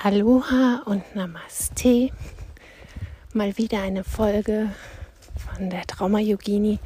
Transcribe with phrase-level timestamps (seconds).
[0.00, 2.10] Aloha und Namaste.
[3.32, 4.70] Mal wieder eine Folge
[5.36, 6.78] von der Trauma Yogini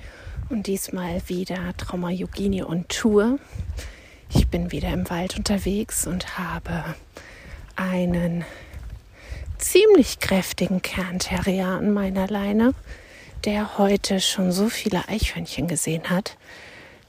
[0.49, 3.38] und diesmal wieder Trauma Yogini on Tour.
[4.30, 6.87] Ich bin wieder im Wald unterwegs und habe
[7.77, 8.46] einen
[9.58, 12.72] ziemlich kräftigen Kernterrier an meiner Leine,
[13.44, 16.38] der heute schon so viele Eichhörnchen gesehen hat,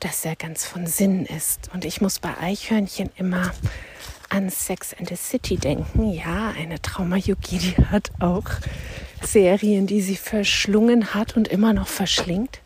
[0.02, 1.70] dass er ganz von Sinn ist.
[1.74, 3.54] Und ich muss bei Eichhörnchen immer
[4.34, 6.12] an Sex and the City denken.
[6.12, 8.46] Ja, eine Trauma-Yogini hat auch
[9.22, 12.62] Serien, die sie verschlungen hat und immer noch verschlingt.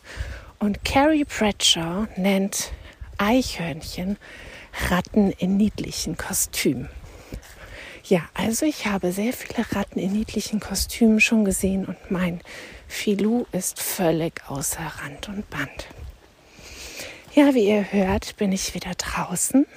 [0.60, 2.72] Und Carrie Bradshaw nennt
[3.18, 4.18] Eichhörnchen
[4.90, 6.88] Ratten in niedlichen Kostümen.
[8.06, 12.40] Ja, also ich habe sehr viele Ratten in niedlichen Kostümen schon gesehen und mein
[12.88, 15.88] Filou ist völlig außer Rand und Band.
[17.34, 19.68] Ja, wie ihr hört, bin ich wieder draußen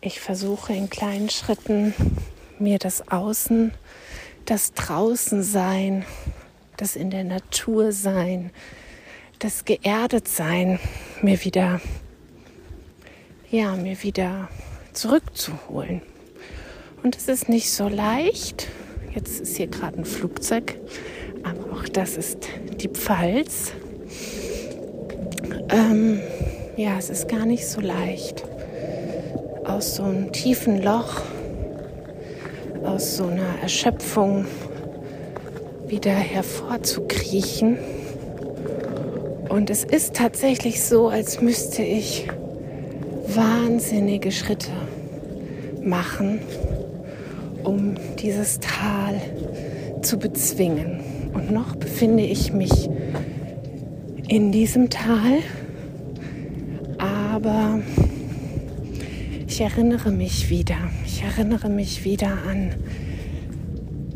[0.00, 1.94] ich versuche in kleinen Schritten
[2.58, 3.72] mir das Außen,
[4.46, 6.04] das Draußensein,
[6.76, 8.50] das in der Natur sein,
[9.38, 10.78] das geerdet sein,
[11.22, 11.80] mir wieder,
[13.50, 14.48] ja, mir wieder
[14.92, 16.02] zurückzuholen.
[17.02, 18.68] Und es ist nicht so leicht.
[19.14, 20.76] Jetzt ist hier gerade ein Flugzeug,
[21.42, 23.72] aber auch das ist die Pfalz.
[25.68, 26.20] Ähm,
[26.76, 28.49] ja, es ist gar nicht so leicht
[29.80, 31.22] aus so einem tiefen Loch,
[32.84, 34.44] aus so einer Erschöpfung
[35.86, 37.78] wieder hervorzukriechen.
[39.48, 42.28] Und es ist tatsächlich so, als müsste ich
[43.28, 44.68] wahnsinnige Schritte
[45.82, 46.40] machen,
[47.64, 49.18] um dieses Tal
[50.02, 51.00] zu bezwingen.
[51.32, 52.90] Und noch befinde ich mich
[54.28, 55.38] in diesem Tal,
[56.98, 57.80] aber
[59.50, 60.76] ich erinnere mich wieder.
[61.04, 62.72] Ich erinnere mich wieder an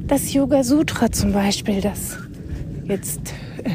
[0.06, 2.18] das Yoga Sutra zum Beispiel, das
[2.84, 3.70] jetzt äh,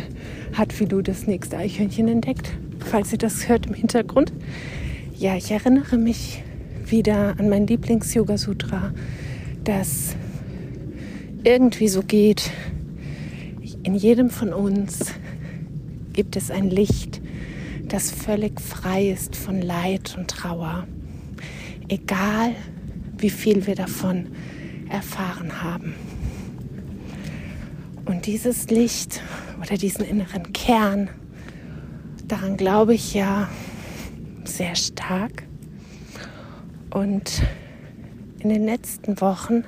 [0.58, 4.32] hat Philu das nächste Eichhörnchen entdeckt, falls ihr das hört im Hintergrund.
[5.18, 6.42] Ja, ich erinnere mich
[6.86, 8.94] wieder an mein Lieblings-Yoga Sutra,
[9.66, 10.16] das
[11.44, 12.52] irgendwie so geht.
[13.84, 15.12] In jedem von uns
[16.14, 17.20] gibt es ein Licht,
[17.90, 20.88] das völlig frei ist von Leid und Trauer
[21.90, 22.56] egal
[23.18, 24.28] wie viel wir davon
[24.90, 25.96] erfahren haben.
[28.06, 29.22] Und dieses Licht
[29.62, 31.10] oder diesen inneren Kern,
[32.26, 33.50] daran glaube ich ja
[34.46, 35.44] sehr stark.
[36.92, 37.44] Und
[38.40, 39.64] in den letzten Wochen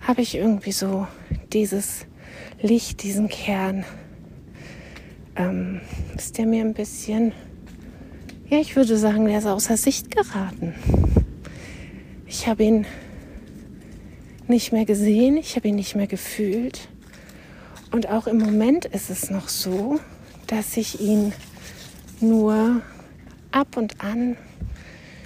[0.00, 1.06] habe ich irgendwie so
[1.52, 2.06] dieses
[2.62, 3.84] Licht, diesen Kern,
[5.34, 5.80] ähm,
[6.16, 7.32] ist der mir ein bisschen,
[8.48, 10.74] ja, ich würde sagen, der ist außer Sicht geraten.
[12.28, 12.86] Ich habe ihn
[14.48, 16.88] nicht mehr gesehen, ich habe ihn nicht mehr gefühlt.
[17.92, 20.00] Und auch im Moment ist es noch so,
[20.48, 21.32] dass ich ihn
[22.20, 22.82] nur
[23.52, 24.36] ab und an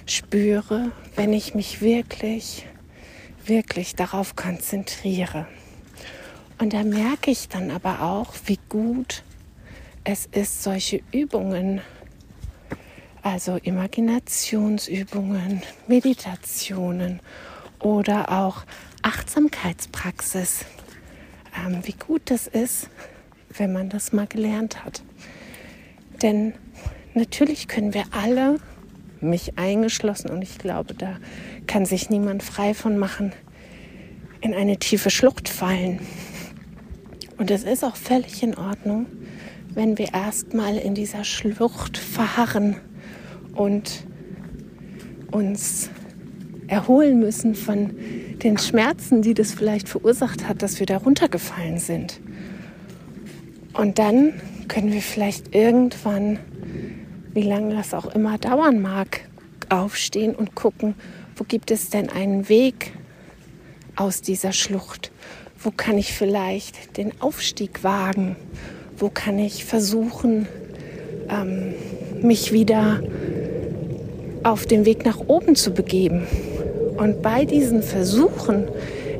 [0.05, 2.67] spüre, wenn ich mich wirklich,
[3.45, 5.47] wirklich darauf konzentriere.
[6.59, 9.23] Und da merke ich dann aber auch, wie gut
[10.03, 11.81] es ist, solche Übungen
[13.21, 17.19] also Imaginationsübungen, Meditationen
[17.79, 18.63] oder auch
[19.01, 20.65] Achtsamkeitspraxis.
[21.57, 22.89] Ähm, wie gut das ist,
[23.57, 25.03] wenn man das mal gelernt hat.
[26.21, 26.53] Denn
[27.13, 28.59] natürlich können wir alle,
[29.19, 31.17] mich eingeschlossen, und ich glaube, da
[31.67, 33.33] kann sich niemand frei von machen,
[34.41, 35.99] in eine tiefe Schlucht fallen.
[37.37, 39.05] Und es ist auch völlig in Ordnung,
[39.73, 42.77] wenn wir erstmal in dieser Schlucht verharren
[43.53, 44.05] und
[45.31, 45.89] uns
[46.67, 47.91] erholen müssen von
[48.43, 52.19] den Schmerzen, die das vielleicht verursacht hat, dass wir da runtergefallen sind.
[53.73, 54.33] Und dann
[54.67, 56.39] können wir vielleicht irgendwann,
[57.33, 59.21] wie lange das auch immer dauern mag,
[59.69, 60.95] aufstehen und gucken,
[61.35, 62.93] wo gibt es denn einen Weg
[63.95, 65.11] aus dieser Schlucht?
[65.57, 68.35] Wo kann ich vielleicht den Aufstieg wagen?
[68.97, 70.47] Wo kann ich versuchen,
[71.29, 71.73] ähm,
[72.21, 73.01] mich wieder
[74.43, 76.27] auf den Weg nach oben zu begeben.
[76.97, 78.67] Und bei diesen Versuchen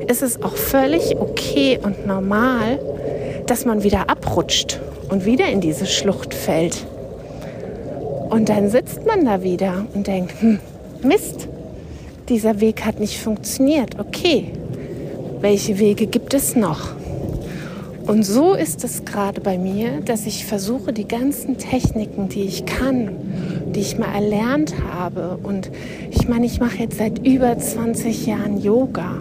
[0.08, 2.78] ist es auch völlig okay und normal,
[3.46, 6.86] dass man wieder abrutscht und wieder in diese Schlucht fällt.
[8.30, 10.58] Und dann sitzt man da wieder und denkt, hm,
[11.02, 11.48] Mist,
[12.28, 13.98] dieser Weg hat nicht funktioniert.
[13.98, 14.46] Okay,
[15.40, 16.94] welche Wege gibt es noch?
[18.06, 22.64] Und so ist es gerade bei mir, dass ich versuche, die ganzen Techniken, die ich
[22.64, 23.10] kann,
[23.72, 25.38] die ich mal erlernt habe.
[25.42, 25.70] Und
[26.10, 29.20] ich meine, ich mache jetzt seit über 20 Jahren Yoga.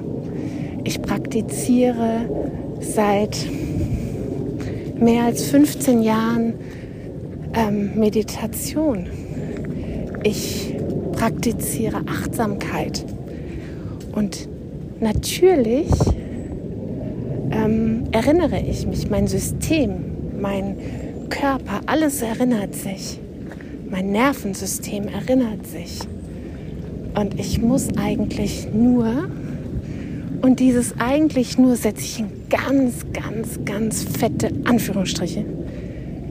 [0.83, 2.25] Ich praktiziere
[2.79, 3.37] seit
[4.99, 6.53] mehr als 15 Jahren
[7.53, 9.07] ähm, Meditation.
[10.23, 10.75] Ich
[11.13, 13.05] praktiziere Achtsamkeit.
[14.13, 14.47] Und
[14.99, 15.87] natürlich
[17.51, 19.91] ähm, erinnere ich mich, mein System,
[20.39, 20.77] mein
[21.29, 23.19] Körper, alles erinnert sich.
[23.91, 25.99] Mein Nervensystem erinnert sich.
[27.13, 29.29] Und ich muss eigentlich nur,
[30.41, 35.43] und dieses eigentlich nur setze ich in ganz, ganz, ganz fette Anführungsstriche,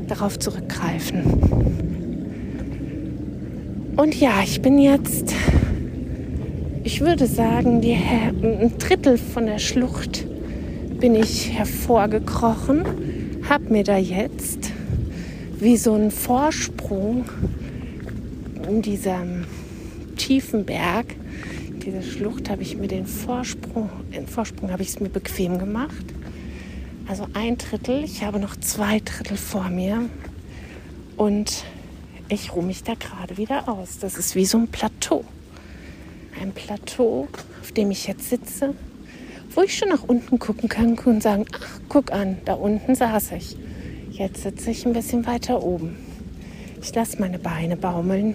[0.09, 1.23] darauf zurückgreifen.
[3.95, 5.35] Und ja, ich bin jetzt,
[6.83, 10.27] ich würde sagen, die, ein Drittel von der Schlucht
[10.99, 12.85] bin ich hervorgekrochen,
[13.51, 14.73] habe mir da jetzt
[15.61, 17.25] wie so einen Vorsprung
[18.71, 19.45] in diesem
[20.17, 21.15] tiefen Berg,
[21.85, 26.05] diese Schlucht, habe ich mir den Vorsprung, den Vorsprung habe ich es mir bequem gemacht.
[27.07, 30.09] Also ein Drittel, ich habe noch zwei Drittel vor mir
[31.17, 31.65] und
[32.29, 33.99] ich ruhe mich da gerade wieder aus.
[33.99, 35.25] Das ist wie so ein Plateau.
[36.41, 37.29] Ein Plateau,
[37.61, 38.75] auf dem ich jetzt sitze
[39.55, 43.33] wo ich schon nach unten gucken kann und sagen, ach, guck an, da unten saß
[43.33, 43.57] ich.
[44.11, 45.97] Jetzt sitze ich ein bisschen weiter oben.
[46.83, 48.35] Ich lasse meine Beine baumeln,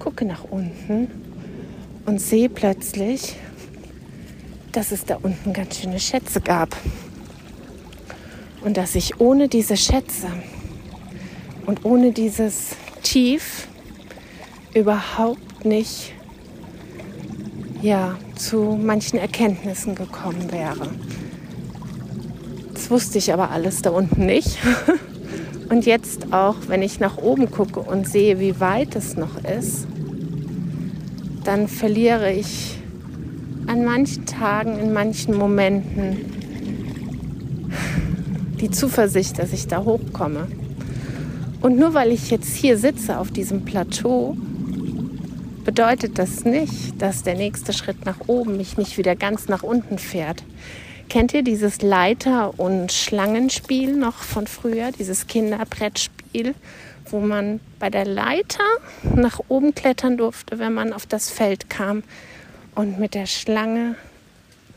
[0.00, 1.08] gucke nach unten
[2.06, 3.36] und sehe plötzlich,
[4.72, 6.76] dass es da unten ganz schöne Schätze gab.
[8.62, 10.26] Und dass ich ohne diese Schätze
[11.66, 12.70] und ohne dieses
[13.02, 13.68] Tief
[14.74, 16.12] überhaupt nicht
[17.82, 20.88] ja, zu manchen Erkenntnissen gekommen wäre.
[22.74, 24.58] Das wusste ich aber alles da unten nicht.
[25.70, 29.86] Und jetzt auch, wenn ich nach oben gucke und sehe, wie weit es noch ist,
[31.44, 32.76] dann verliere ich
[33.66, 36.40] an manchen Tagen, in manchen Momenten
[38.60, 40.48] die Zuversicht, dass ich da hochkomme.
[41.60, 44.36] Und nur weil ich jetzt hier sitze auf diesem Plateau,
[45.64, 49.98] bedeutet das nicht, dass der nächste Schritt nach oben mich nicht wieder ganz nach unten
[49.98, 50.42] fährt.
[51.08, 56.54] Kennt ihr dieses Leiter- und Schlangenspiel noch von früher, dieses Kinderbrettspiel,
[57.12, 58.64] wo man bei der Leiter
[59.02, 62.02] nach oben klettern durfte, wenn man auf das Feld kam
[62.74, 63.96] und mit der Schlange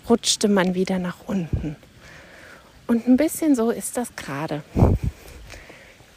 [0.09, 1.75] rutschte man wieder nach unten.
[2.87, 4.63] Und ein bisschen so ist das gerade.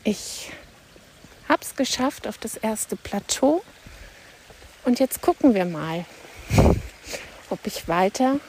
[0.05, 0.51] Ich
[1.49, 3.63] habe es geschafft auf das erste Plateau
[4.85, 6.05] und jetzt gucken wir mal,
[7.51, 8.41] ob ich weiter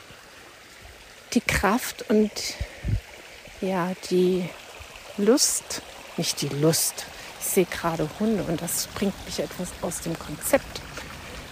[1.34, 2.32] die Kraft und
[3.62, 4.48] ja, die
[5.18, 5.82] Lust,
[6.16, 7.06] nicht die Lust,
[7.50, 10.82] sehe gerade Hunde und das bringt mich etwas aus dem Konzept,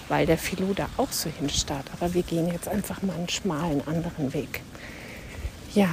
[0.07, 1.85] weil der Filou da auch so hinstarrt.
[1.93, 4.61] Aber wir gehen jetzt einfach mal einen schmalen anderen Weg.
[5.73, 5.89] Ja,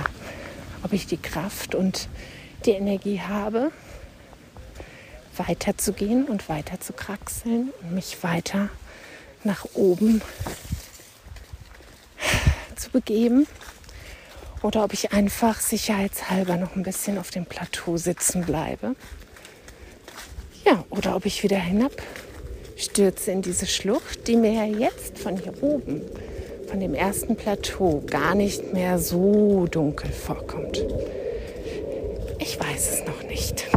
[0.83, 2.09] ob ich die Kraft und
[2.65, 3.73] die Energie habe,
[5.37, 8.69] weiterzugehen und weiter zu kraxeln und mich weiter
[9.45, 10.23] nach oben
[12.77, 13.47] zu begeben
[14.63, 18.95] oder ob ich einfach sicherheitshalber noch ein bisschen auf dem Plateau sitzen bleibe.
[20.65, 21.93] Ja, oder ob ich wieder hinab
[22.77, 26.03] stürze in diese Schlucht, die mir ja jetzt von hier oben,
[26.69, 30.85] von dem ersten Plateau, gar nicht mehr so dunkel vorkommt.
[32.39, 33.69] Ich weiß es noch nicht.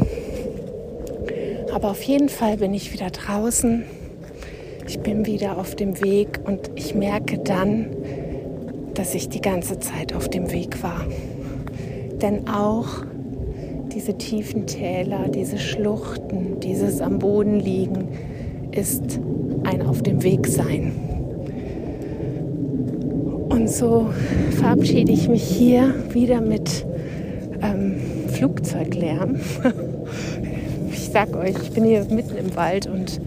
[1.72, 3.84] Aber auf jeden Fall bin ich wieder draußen
[4.88, 7.88] ich bin wieder auf dem Weg und ich merke dann,
[8.94, 11.06] dass ich die ganze Zeit auf dem Weg war.
[12.22, 13.04] Denn auch
[13.96, 18.10] diese tiefen Täler, diese Schluchten, dieses am Boden liegen,
[18.72, 19.20] ist
[19.64, 20.92] ein auf dem Weg sein.
[23.50, 24.10] Und so
[24.52, 26.86] verabschiede ich mich hier wieder mit
[27.62, 27.96] ähm,
[28.28, 29.38] Flugzeuglärm.
[30.92, 33.22] ich sag euch, ich bin hier mitten im Wald und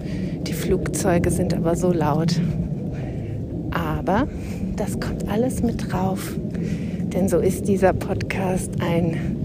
[0.59, 2.39] Flugzeuge sind aber so laut.
[3.71, 4.29] Aber
[4.77, 6.35] das kommt alles mit drauf,
[7.15, 9.38] denn so ist dieser Podcast ein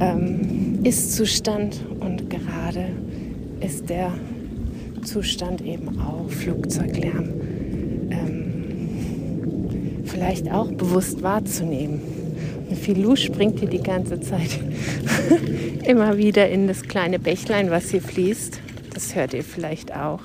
[0.00, 2.90] ähm, Ist-Zustand und gerade
[3.60, 4.12] ist der
[5.02, 7.28] Zustand eben auch Flugzeuglärm
[8.10, 12.00] ähm, vielleicht auch bewusst wahrzunehmen.
[12.68, 14.58] Und Filou springt hier die ganze Zeit
[15.84, 18.60] immer wieder in das kleine Bächlein, was hier fließt.
[18.92, 20.20] Das hört ihr vielleicht auch.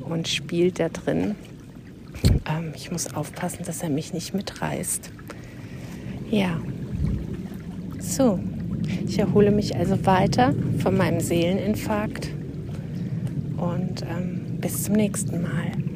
[0.00, 1.34] Und spielt da drin.
[2.48, 5.10] Ähm, ich muss aufpassen, dass er mich nicht mitreißt.
[6.30, 6.60] Ja.
[7.98, 8.40] So.
[9.06, 12.28] Ich erhole mich also weiter von meinem Seeleninfarkt
[13.56, 15.89] und ähm, bis zum nächsten Mal.